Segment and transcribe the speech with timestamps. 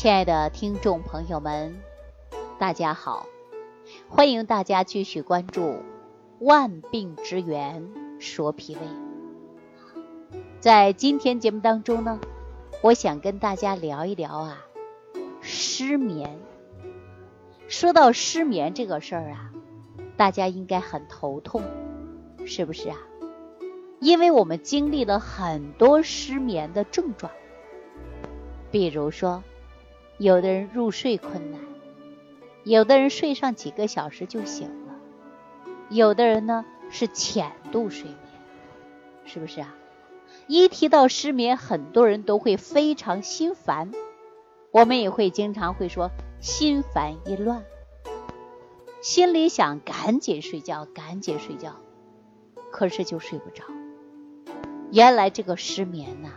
[0.00, 1.78] 亲爱的听众朋友们，
[2.58, 3.26] 大家好，
[4.08, 5.60] 欢迎大家继续关注
[6.38, 7.86] 《万病之源
[8.18, 8.80] 说脾胃》。
[10.58, 12.18] 在今天节目当中呢，
[12.80, 14.64] 我想跟大家聊一聊啊，
[15.42, 16.38] 失眠。
[17.68, 19.50] 说到失眠这个事儿啊，
[20.16, 21.62] 大家应该很头痛，
[22.46, 22.96] 是不是啊？
[23.98, 27.30] 因为我们经历了很多失眠的症状，
[28.70, 29.44] 比如说。
[30.20, 31.58] 有的人入睡困难，
[32.62, 34.94] 有的人睡上几个小时就醒了，
[35.88, 38.18] 有的人呢是浅度睡眠，
[39.24, 39.74] 是不是啊？
[40.46, 43.92] 一提到失眠，很多人都会非常心烦，
[44.72, 47.64] 我们也会经常会说心烦意乱，
[49.00, 51.76] 心里想赶紧睡觉，赶紧睡觉，
[52.70, 53.64] 可是就睡不着。
[54.92, 56.28] 原来这个失眠呐，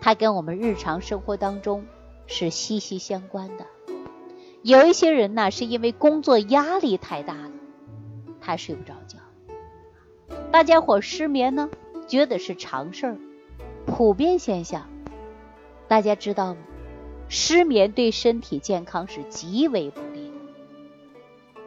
[0.00, 1.84] 它跟我们日常生活当中。
[2.30, 3.66] 是息息相关的。
[4.62, 7.50] 有一些人呢，是因为工作压力太大了，
[8.40, 9.18] 他睡不着觉。
[10.52, 11.68] 大家伙失眠呢，
[12.06, 13.16] 觉得是常事儿，
[13.84, 14.88] 普遍现象。
[15.88, 16.60] 大家知道吗？
[17.28, 21.60] 失眠对身体健康是极为不利的。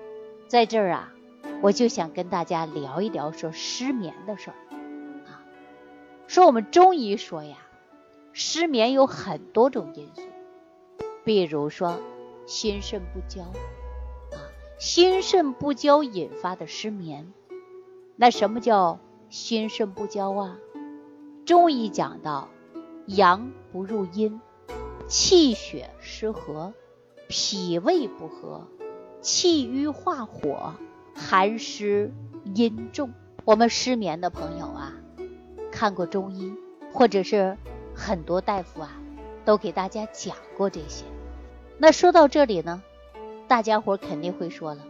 [0.48, 1.14] 在这儿啊，
[1.62, 4.56] 我就想跟大家聊一聊说失眠的事儿
[5.28, 5.44] 啊。
[6.28, 7.58] 说我们中医说呀，
[8.32, 10.22] 失眠有很多种因素。
[11.24, 12.00] 比如说，
[12.46, 14.38] 心肾不交啊，
[14.78, 17.34] 心肾不交引发的失眠。
[18.16, 20.58] 那什么叫心肾不交啊？
[21.46, 22.50] 中医讲到，
[23.06, 24.40] 阳不入阴，
[25.08, 26.74] 气血失和，
[27.28, 28.68] 脾胃不和，
[29.22, 30.74] 气郁化火，
[31.16, 32.12] 寒湿
[32.54, 33.14] 阴重。
[33.46, 34.94] 我们失眠的朋友啊，
[35.72, 36.54] 看过中医，
[36.94, 37.58] 或者是
[37.96, 38.92] 很多大夫啊，
[39.44, 41.04] 都给大家讲过这些。
[41.84, 42.82] 那说到这里呢，
[43.50, 44.86] 大家伙肯定会说了，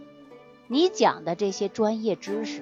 [0.67, 2.61] 你讲的这些专业知识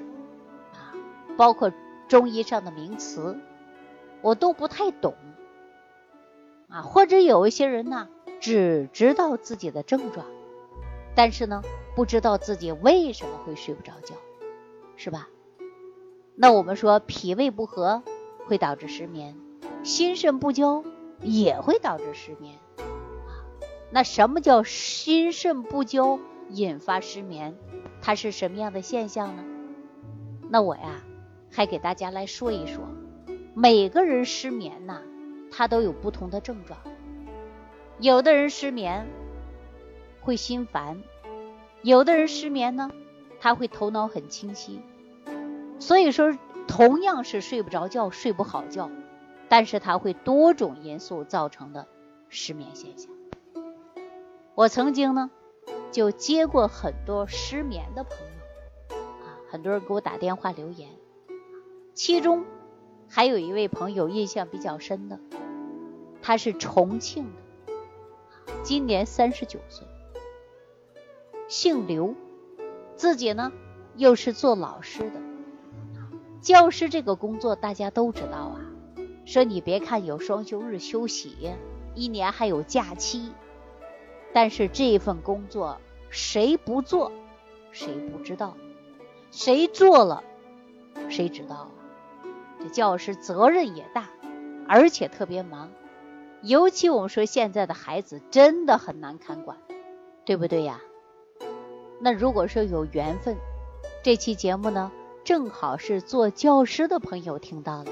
[0.71, 0.95] 啊，
[1.35, 1.69] 包括
[2.07, 3.37] 中医上的名词，
[4.21, 5.15] 我都不太懂
[6.69, 6.81] 啊。
[6.81, 8.07] 或者有一些人呢，
[8.39, 10.25] 只知道自己的症状，
[11.13, 11.61] 但是呢，
[11.93, 14.15] 不知道自己为什么会睡不着觉，
[14.95, 15.27] 是吧？
[16.35, 18.01] 那我们说脾胃不和
[18.45, 19.35] 会导致失眠，
[19.83, 20.85] 心肾不交
[21.19, 22.55] 也会导致失眠。
[23.91, 26.17] 那什么叫心肾不交
[26.49, 27.55] 引发失眠？
[28.01, 29.43] 它是什么样的现象呢？
[30.49, 31.03] 那我呀，
[31.51, 32.87] 还给大家来说一说，
[33.53, 35.01] 每个人失眠呐，
[35.51, 36.79] 他都有不同的症状。
[37.99, 39.05] 有的人失眠
[40.21, 41.03] 会心烦，
[41.83, 42.91] 有的人失眠呢，
[43.39, 44.81] 他会头脑很清晰。
[45.79, 46.37] 所以说，
[46.67, 48.89] 同样是睡不着觉、睡不好觉，
[49.49, 51.87] 但是它会多种因素造成的
[52.29, 53.11] 失眠现象。
[54.53, 55.31] 我曾经呢，
[55.91, 58.17] 就接过很多失眠的朋
[58.89, 60.89] 友，啊，很多人给我打电话留言，
[61.93, 62.43] 其中
[63.07, 65.19] 还有一位朋友印象比较深的，
[66.21, 67.23] 他是重庆
[67.65, 67.73] 的，
[68.61, 69.87] 今年三十九岁，
[71.47, 72.13] 姓刘，
[72.95, 73.53] 自己呢
[73.95, 75.21] 又是做老师的，
[76.41, 78.59] 教师这个工作大家都知道啊，
[79.25, 81.53] 说你别看有双休日休息，
[81.95, 83.31] 一年还有假期。
[84.33, 87.11] 但是这份工作谁不做，
[87.71, 88.55] 谁不知道；
[89.31, 90.23] 谁做了，
[91.09, 91.71] 谁知道啊？
[92.59, 94.09] 这教师责任也大，
[94.67, 95.69] 而且特别忙。
[96.41, 99.57] 尤其我们说现在的孩子真的很难看管，
[100.25, 100.79] 对不对呀？
[101.99, 103.37] 那如果说有缘分，
[104.03, 104.91] 这期节目呢，
[105.23, 107.91] 正好是做教师的朋友听到了，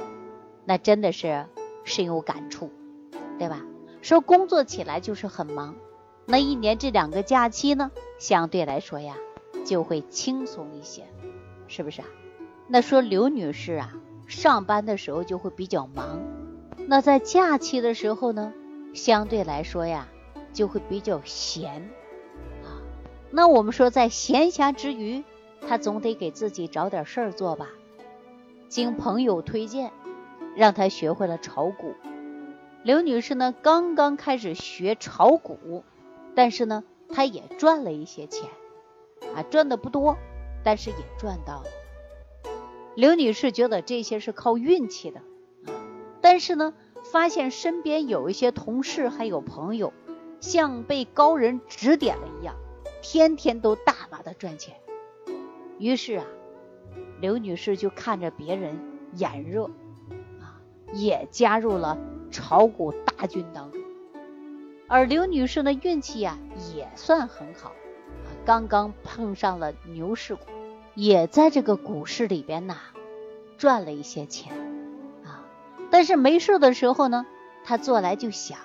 [0.65, 1.45] 那真的是
[1.83, 2.71] 深有感触，
[3.37, 3.61] 对吧？
[4.01, 5.75] 说工作起来就是很忙。
[6.31, 9.15] 那一年这两个假期呢，相对来说呀，
[9.65, 11.07] 就会轻松一些，
[11.67, 12.07] 是不是啊？
[12.67, 13.93] 那说刘女士啊，
[14.27, 16.21] 上班的时候就会比较忙，
[16.85, 18.53] 那在假期的时候呢，
[18.93, 20.07] 相对来说呀，
[20.53, 21.89] 就会比较闲
[22.63, 22.77] 啊。
[23.31, 25.23] 那我们说在闲暇之余，
[25.67, 27.69] 她总得给自己找点事儿做吧。
[28.67, 29.91] 经朋友推荐，
[30.55, 31.95] 让她学会了炒股。
[32.83, 35.83] 刘女士呢，刚刚开始学炒股。
[36.39, 38.49] 但是呢，他也赚了一些钱，
[39.35, 40.15] 啊，赚的不多，
[40.63, 41.65] 但是也赚到了。
[42.95, 45.19] 刘女士觉得这些是靠运气的，
[46.21, 46.73] 但是呢，
[47.11, 49.91] 发现身边有一些同事还有朋友，
[50.39, 52.55] 像被高人指点了一样，
[53.01, 54.77] 天天都大把的赚钱。
[55.77, 56.25] 于是啊，
[57.19, 58.79] 刘女士就看着别人
[59.15, 59.65] 眼热，
[60.39, 60.61] 啊，
[60.93, 61.97] 也加入了
[62.31, 63.78] 炒股大军当中。
[64.89, 66.37] 而刘女士的运气呀
[66.73, 67.71] 也算很好，
[68.43, 70.41] 刚刚碰上了牛市股，
[70.95, 72.75] 也在这个股市里边呐
[73.57, 74.51] 赚了一些钱
[75.23, 75.45] 啊。
[75.91, 77.27] 但是没事的时候呢，
[77.63, 78.57] 她坐来就想，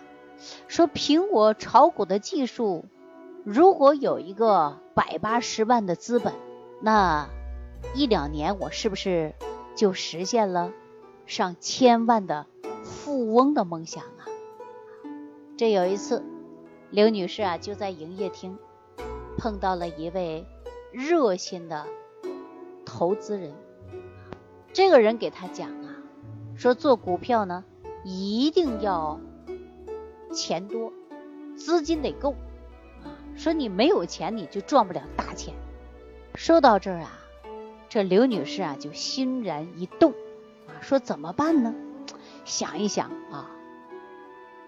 [0.67, 2.87] 说凭我炒股的技术，
[3.45, 6.33] 如果有一个百八十万的资本，
[6.81, 7.29] 那
[7.95, 9.35] 一两年我是不是
[9.77, 10.73] 就实现了
[11.27, 12.47] 上千万的
[12.83, 14.05] 富翁的梦想？
[15.57, 16.25] 这有一次，
[16.91, 18.59] 刘女士啊就在营业厅
[19.39, 20.45] 碰到了一位
[20.91, 21.87] 热心的
[22.85, 23.53] 投资人。
[24.73, 25.95] 这个人给她讲啊，
[26.57, 27.65] 说做股票呢
[28.03, 29.21] 一定要
[30.33, 30.93] 钱多，
[31.57, 32.35] 资金得够
[33.05, 33.15] 啊。
[33.37, 35.55] 说你没有钱你就赚不了大钱。
[36.35, 37.13] 说到这儿啊，
[37.89, 40.11] 这刘女士啊就欣然一动
[40.67, 41.73] 啊，说怎么办呢？
[42.45, 43.53] 想一想啊。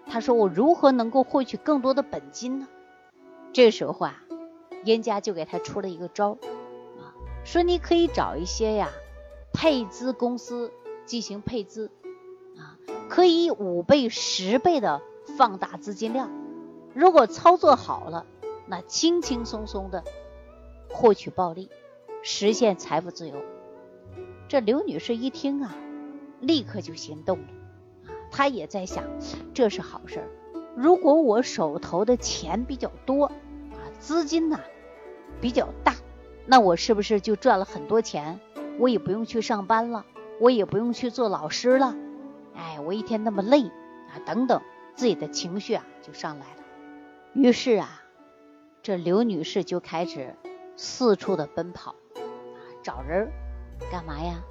[0.09, 2.67] 他说：“我如何能够获取更多的本金呢？”
[3.53, 4.23] 这时候啊，
[4.83, 6.37] 严家就给他出了一个招
[6.97, 7.13] 啊，
[7.43, 8.89] 说你可以找一些呀
[9.53, 10.71] 配资公司
[11.05, 11.91] 进行配资
[12.57, 12.77] 啊，
[13.09, 15.01] 可以五倍、十倍的
[15.37, 16.29] 放大资金量。
[16.93, 18.25] 如果操作好了，
[18.67, 20.03] 那轻轻松松的
[20.89, 21.69] 获取暴利，
[22.21, 23.35] 实现财富自由。
[24.47, 25.75] 这刘女士一听啊，
[26.39, 27.47] 立刻就心动了。
[28.31, 29.03] 他也在想，
[29.53, 30.27] 这是好事儿。
[30.75, 34.59] 如果我手头的钱比较多啊，资金呐
[35.41, 35.95] 比较大，
[36.45, 38.39] 那我是不是就赚了很多钱？
[38.79, 40.05] 我也不用去上班了，
[40.39, 41.95] 我也不用去做老师了。
[42.55, 44.61] 哎，我一天那么累啊，等等，
[44.95, 46.61] 自己的情绪啊就上来了。
[47.33, 48.03] 于是啊，
[48.83, 50.35] 这刘女士就开始
[50.75, 52.21] 四处的奔跑啊，
[52.83, 53.31] 找人
[53.91, 54.43] 干嘛呀？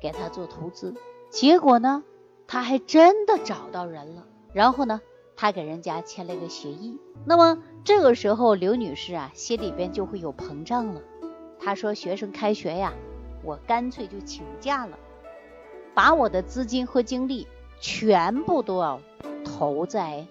[0.00, 0.94] 给他做投资。
[1.30, 2.02] 结果呢？
[2.52, 5.00] 他还真的找到人了，然后呢，
[5.36, 6.98] 他给人家签了一个协议。
[7.24, 11.00] 那么这个时候，刘女士啊，心里边就会有膨胀了。
[11.58, 12.92] 她说：“学生开学呀，
[13.42, 14.98] 我干脆就请假了，
[15.94, 17.48] 把我的资金和精力
[17.80, 19.00] 全部都要
[19.46, 20.26] 投在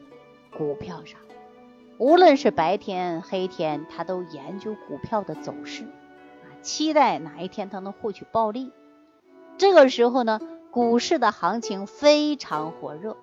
[0.56, 1.20] 股票上，
[1.98, 5.86] 无论是白天黑天，她都研究股票的走势
[6.44, 8.72] 啊，期待哪一天她能获取暴利。
[9.58, 10.40] 这个时候呢。”
[10.72, 13.18] 股市的行情非常火热，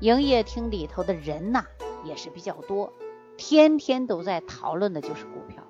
[0.00, 1.64] 营业厅里头的人呐
[2.04, 2.92] 也是比较多，
[3.38, 5.62] 天天都在讨论的就是股票。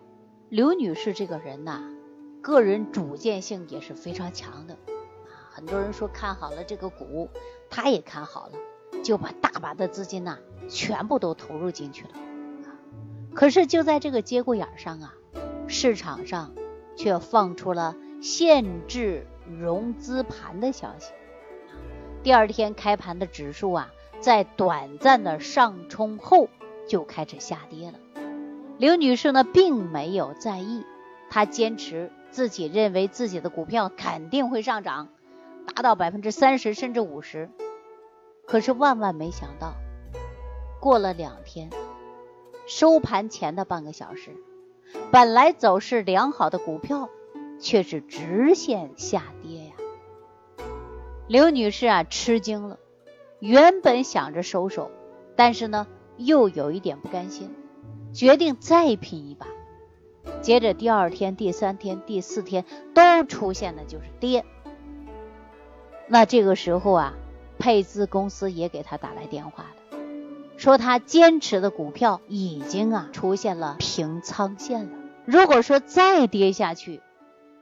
[0.49, 1.81] 刘女士这个人呐，
[2.43, 5.47] 个人主见性也是非常强的啊。
[5.49, 7.31] 很多人说看好了这个股，
[7.71, 8.55] 她也看好了，
[9.05, 10.39] 就把大把的资金呐
[10.69, 12.11] 全部都投入进去了。
[13.33, 15.15] 可是就在这个节骨眼上啊，
[15.69, 16.53] 市场上
[16.97, 19.29] 却放出了限制。
[19.61, 21.13] 融资盘的消息，
[22.23, 26.49] 第二天开盘的指数啊，在短暂的上冲后
[26.89, 27.99] 就开始下跌了。
[28.79, 30.85] 刘女士呢，并没有在意，
[31.31, 35.09] 她坚持自己认为自己的股票肯定会上涨，
[35.75, 37.49] 达到百分之三十甚至五十。
[38.47, 39.75] 可是万万没想到，
[40.81, 41.71] 过了两天，
[42.67, 44.37] 收盘前的半个小时，
[45.11, 47.09] 本来走势良好的股票。
[47.59, 49.73] 却是直线下跌呀！
[51.29, 52.79] 刘女士啊，吃惊了。
[53.41, 54.91] 原本想着收手，
[55.35, 57.55] 但是呢，又有一点不甘心，
[58.13, 59.47] 决定再拼一把。
[60.41, 62.65] 接着第二天、第三天、第四天
[62.95, 64.45] 都出现的就是跌。
[66.09, 67.15] 那这个时候啊，
[67.59, 69.99] 配资公司也给他打来电话了，
[70.57, 74.99] 说他坚持的股票已经啊出现了平仓线了。
[75.25, 77.01] 如果说再跌下去，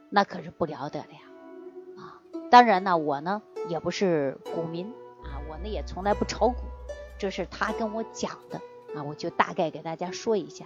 [0.09, 1.19] 那可是不了得了呀，
[1.97, 2.21] 啊！
[2.49, 4.87] 当然呢，我呢也不是股民
[5.23, 6.55] 啊，我呢也从来不炒股，
[7.17, 8.61] 这是他跟我讲的
[8.95, 10.65] 啊，我就大概给大家说一下。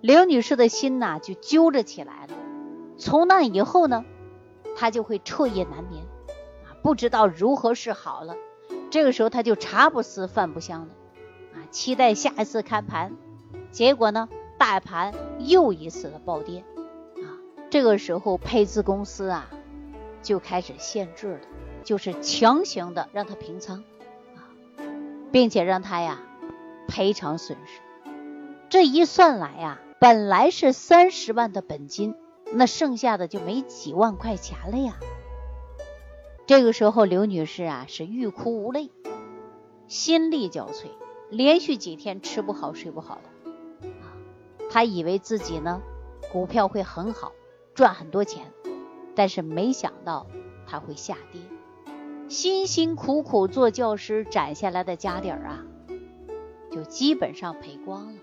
[0.00, 2.34] 刘女士的心呐就揪着起来了，
[2.98, 4.04] 从那以后呢，
[4.76, 6.04] 她就会彻夜难眠
[6.66, 8.36] 啊，不知道如何是好了。
[8.90, 10.94] 这个时候她就茶不思饭不香的
[11.58, 13.12] 啊，期待下一次开盘，
[13.70, 14.28] 结果呢，
[14.58, 16.64] 大盘又一次的暴跌。
[17.74, 19.50] 这个时候，配资公司啊
[20.22, 21.40] 就开始限制了，
[21.82, 23.82] 就是强行的让他平仓
[24.36, 24.46] 啊，
[25.32, 26.20] 并且让他呀
[26.86, 27.80] 赔偿损失。
[28.70, 32.14] 这一算来呀，本来是三十万的本金，
[32.52, 34.94] 那剩下的就没几万块钱了呀。
[36.46, 38.92] 这个时候，刘女士啊是欲哭无泪，
[39.88, 40.84] 心力交瘁，
[41.28, 44.14] 连续几天吃不好睡不好的啊。
[44.70, 45.82] 她以为自己呢
[46.30, 47.32] 股票会很好。
[47.74, 48.52] 赚很多钱，
[49.14, 50.26] 但是没想到
[50.66, 51.40] 它会下跌。
[52.28, 55.64] 辛辛苦苦做教师攒下来的家底儿啊，
[56.70, 58.20] 就基本上赔光了。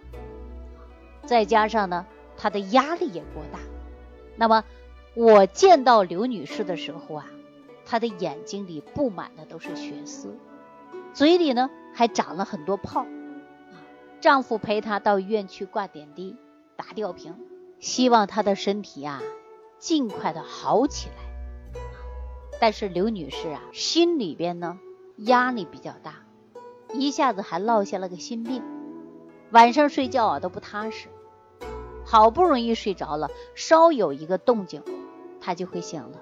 [1.25, 2.05] 再加上呢，
[2.35, 3.59] 她的压力也过大。
[4.37, 4.63] 那么
[5.13, 7.27] 我见到刘女士的时候啊，
[7.85, 10.35] 她的眼睛里布满的都是血丝，
[11.13, 13.05] 嘴里呢还长了很多泡。
[14.19, 16.35] 丈夫陪她到医院去挂点滴、
[16.75, 17.35] 打吊瓶，
[17.79, 19.21] 希望她的身体啊
[19.81, 21.15] 尽快的好起来。
[22.59, 24.79] 但是刘女士啊，心里边呢
[25.17, 26.23] 压力比较大，
[26.93, 28.61] 一下子还落下了个心病，
[29.49, 31.07] 晚上睡觉啊都不踏实。
[32.05, 34.83] 好不容易睡着了，稍有一个动静，
[35.39, 36.19] 她就会醒了，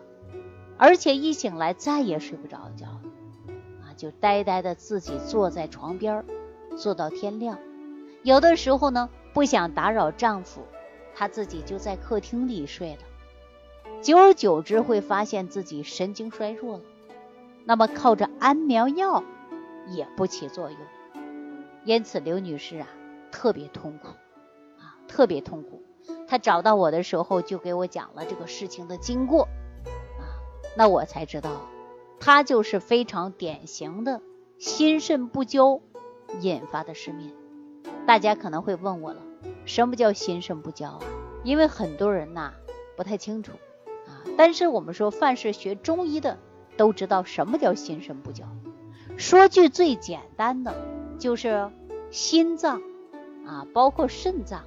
[0.78, 2.88] 而且一醒来再也睡不着觉，
[3.82, 6.24] 啊，就呆呆的自己坐在床边，
[6.78, 7.60] 坐到天亮。
[8.24, 10.62] 有的时候呢，不想打扰丈夫，
[11.14, 13.02] 她自己就在客厅里睡了。
[14.02, 16.84] 久而久之，会发现自己神经衰弱了。
[17.66, 19.24] 那么靠着安眠药
[19.88, 20.80] 也不起作用，
[21.84, 22.88] 因此刘女士啊，
[23.32, 24.08] 特别痛苦
[24.78, 25.84] 啊，特别痛苦。
[26.28, 29.44] 她找到我的时候，就给我讲了这个事情的经过
[30.18, 30.24] 啊，
[30.78, 31.68] 那我才知道，
[32.20, 34.22] 她就是非常典型的
[34.58, 35.82] 心肾不交
[36.42, 37.34] 引发的失眠。
[38.08, 39.22] 大家可能会问我了，
[39.66, 41.02] 什么叫心肾不交啊？
[41.44, 42.54] 因为很多人呐
[42.96, 43.52] 不太清楚。
[44.38, 46.38] 但是我们说，凡是学中医的
[46.78, 48.46] 都知道什么叫心肾不交。
[49.18, 50.74] 说句最简单的，
[51.18, 51.70] 就是
[52.10, 52.82] 心脏
[53.46, 54.64] 啊，包括肾脏，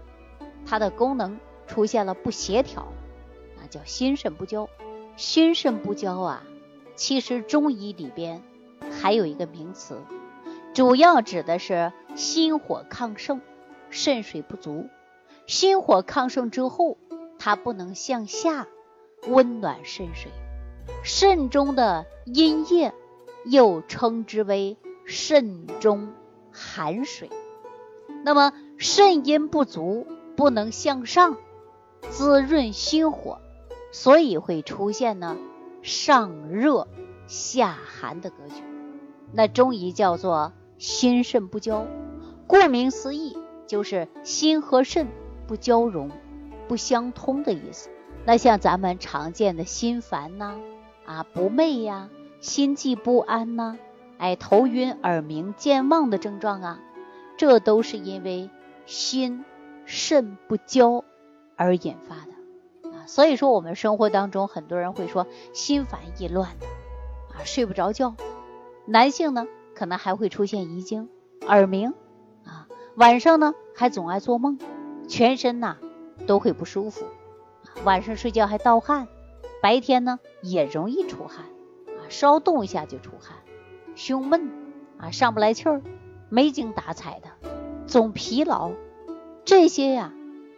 [0.67, 2.93] 它的功能出现了不协调，
[3.61, 4.69] 那叫心肾不交。
[5.17, 6.43] 心肾不交啊，
[6.97, 8.43] 其实中医里边
[8.91, 9.99] 还有一个名词。
[10.75, 13.41] 主要指的是心火亢盛，
[13.91, 14.89] 肾水不足。
[15.47, 16.97] 心火亢盛之后，
[17.39, 18.67] 它不能向下
[19.29, 20.31] 温暖肾水，
[21.03, 22.93] 肾中的阴液
[23.45, 26.13] 又称之为肾中
[26.51, 27.31] 寒水。
[28.25, 31.37] 那么肾阴不足，不能向上
[32.11, 33.41] 滋润心火，
[33.91, 35.37] 所以会出现呢
[35.83, 36.89] 上热
[37.27, 38.63] 下寒的格局。
[39.33, 40.53] 那中医叫做。
[40.79, 41.87] 心肾不交，
[42.49, 43.39] 顾名思义，
[43.69, 45.07] 就是心和肾
[45.47, 46.11] 不交融、
[46.67, 47.89] 不相通的意思。
[48.25, 50.55] 那像咱们常见的心烦呐、
[51.05, 52.09] 啊不寐呀、
[52.41, 53.77] 心悸不安呐、
[54.19, 56.81] 哎头晕耳鸣、健忘的症状啊，
[57.37, 58.49] 这都是因为
[58.87, 59.45] 心
[59.85, 61.05] 肾不交
[61.57, 63.07] 而引发的啊。
[63.07, 66.67] 所以说，我们生活当中很多人会说心烦意乱的
[67.35, 68.15] 啊，睡不着觉。
[68.87, 69.47] 男性呢？
[69.75, 71.09] 可能还会出现遗精、
[71.47, 71.95] 耳鸣
[72.45, 74.59] 啊，晚上呢还总爱做梦，
[75.09, 75.79] 全身呐
[76.27, 77.07] 都会不舒服，
[77.85, 79.09] 晚上睡觉还盗汗，
[79.61, 81.47] 白天呢也容易出汗
[81.87, 83.39] 啊，稍动一下就出汗，
[83.95, 84.51] 胸闷
[84.99, 85.83] 啊，上不来气儿，
[86.29, 87.49] 没精打采的，
[87.87, 88.73] 总疲劳，
[89.45, 90.13] 这些呀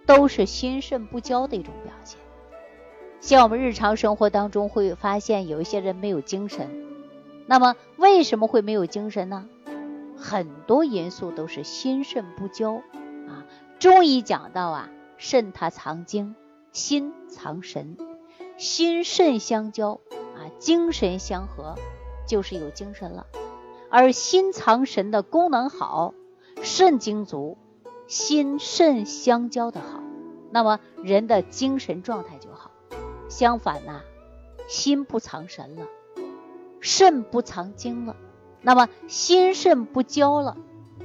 [0.07, 2.19] 都是心肾不交的一种表现。
[3.21, 6.85] 像我们日常生活当中会发现有一些人没有精神。
[7.47, 9.49] 那么为什么会没有精神呢？
[10.17, 12.75] 很多因素都是心肾不交
[13.29, 13.45] 啊。
[13.79, 16.35] 中医讲到啊，肾它藏精，
[16.75, 17.97] 心藏神，
[18.57, 20.01] 心肾相交
[20.35, 21.77] 啊，精神相合，
[22.27, 23.29] 就是有精神了。
[23.89, 26.15] 而心藏神的功能好，
[26.63, 27.57] 肾精足，
[28.09, 30.03] 心肾相交的好，
[30.51, 32.73] 那么人的精神状态就好。
[33.29, 34.01] 相反呐，
[34.67, 35.87] 心不藏神了。
[36.81, 38.17] 肾不藏精了，
[38.63, 40.57] 那么心肾不交了，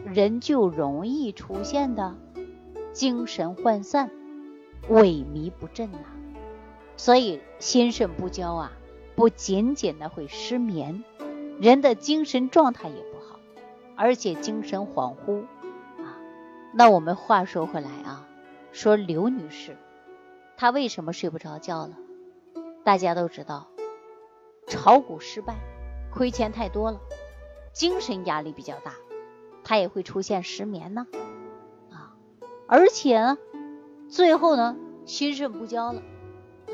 [0.04, 2.16] 人就容易出现的
[2.92, 4.10] 精神涣散、
[4.90, 6.00] 萎靡不振呐。
[6.96, 8.72] 所以心肾不交啊，
[9.16, 11.04] 不仅仅的会失眠，
[11.60, 13.40] 人的精神状态也不好，
[13.96, 15.44] 而且精神恍惚
[16.04, 16.18] 啊。
[16.74, 18.28] 那我们话说回来啊，
[18.72, 19.78] 说刘女士，
[20.58, 21.98] 她为什么睡不着觉了？
[22.84, 23.68] 大家都知道。
[24.68, 25.56] 炒股失败，
[26.12, 27.00] 亏钱太多了，
[27.74, 28.94] 精神压力比较大，
[29.64, 31.08] 她也会出现失眠呢，
[31.92, 32.14] 啊，
[32.68, 33.38] 而且呢，
[34.10, 34.76] 最后呢，
[35.06, 36.02] 心肾不交了，
[36.68, 36.74] 啊，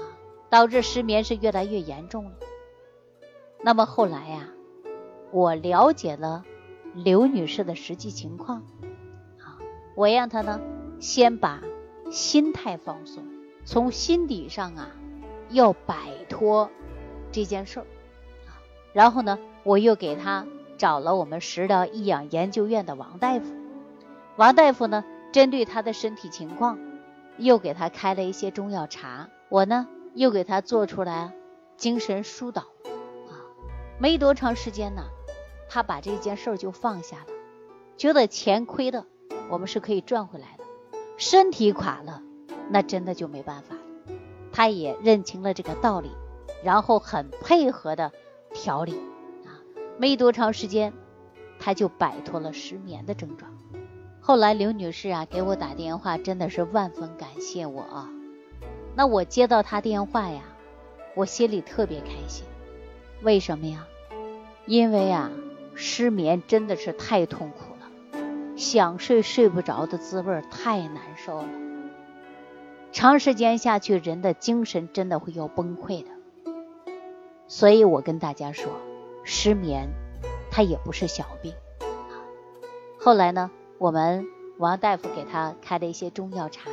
[0.49, 2.31] 导致失眠是越来越严重了。
[3.61, 4.49] 那么后来呀，
[5.31, 6.43] 我了解了
[6.93, 8.63] 刘女士的实际情况，
[9.39, 9.59] 啊，
[9.95, 10.61] 我让她呢
[10.99, 11.61] 先把
[12.09, 13.25] 心态放松，
[13.65, 14.89] 从心底上啊
[15.49, 16.69] 要摆脱。
[17.31, 17.85] 这件事儿
[18.47, 18.63] 啊，
[18.93, 23.53] 然后呢，我又给他找了我们食疗益养研究院的王大夫。
[24.37, 26.79] 王大夫呢，针对他的身体情况，
[27.37, 29.29] 又给他开了一些中药茶。
[29.49, 31.33] 我呢，又给他做出来
[31.77, 32.63] 精神疏导
[33.29, 33.39] 啊。
[33.99, 35.03] 没多长时间呢，
[35.69, 37.27] 他把这件事儿就放下了，
[37.97, 39.05] 觉得钱亏的
[39.49, 40.63] 我们是可以赚回来的。
[41.17, 42.21] 身体垮了，
[42.69, 43.81] 那真的就没办法了。
[44.51, 46.11] 他也认清了这个道理，
[46.63, 48.11] 然后很配合的
[48.53, 48.93] 调理
[49.45, 49.59] 啊，
[49.97, 50.93] 没多长时间，
[51.59, 53.54] 他就摆脱了失眠的症状。
[54.27, 58.09] 后来刘女士啊给我打电话，真的是万分感谢我啊。
[58.95, 60.41] 那我接到她电话呀，
[61.13, 62.43] 我心里特别开心。
[63.21, 63.85] 为什么呀？
[64.65, 65.29] 因为啊，
[65.75, 71.49] 失眠真的是太痛苦了，想睡睡不着的滋味太难受了。
[72.91, 76.09] 长时间下去，人的精神真的会要崩溃的。
[77.47, 78.71] 所以我跟大家说，
[79.23, 79.89] 失眠
[80.49, 81.53] 它也不是小病。
[82.97, 84.25] 后来呢，我们
[84.57, 86.69] 王大夫给他开了一些中药茶，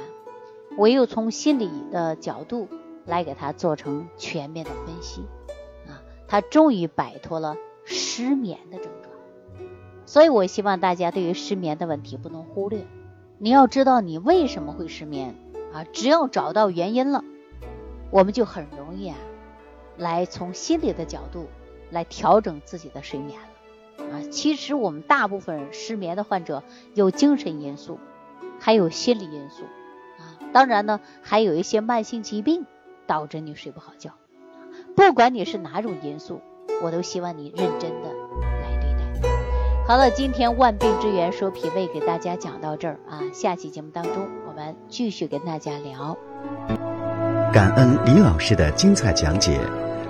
[0.77, 2.69] 我又从心理的角度
[3.05, 5.23] 来给他做成全面的分析，
[5.89, 7.57] 啊，他终于摆脱了。
[7.85, 9.13] 失眠的症状，
[10.07, 12.87] 所以我希望大家对于失眠的问题不能忽略。
[13.39, 15.35] 你要知道你为什么会失眠
[15.73, 15.83] 啊？
[15.93, 17.25] 只要找到原因了，
[18.13, 19.17] 我们就很容易啊，
[19.97, 21.49] 来从心理的角度
[21.91, 23.49] 来调整自己的睡眠了
[23.99, 24.23] 啊。
[24.31, 26.63] 其实我们大部分失眠的患者
[26.95, 27.99] 有精神因素，
[28.61, 29.63] 还有心理因素
[30.19, 30.39] 啊。
[30.53, 32.67] 当然呢，还有一些慢性疾病
[33.07, 34.13] 导致你睡不好觉。
[34.97, 36.41] 不管你是哪种因素。
[36.81, 38.09] 我都希望你认真的
[38.61, 39.29] 来对待。
[39.87, 46.17] 好了，今天万病之源说脾胃给大家讲到这儿啊，下期节目当中我们继续跟大家聊。
[47.53, 49.61] 感恩李老师的精彩讲解。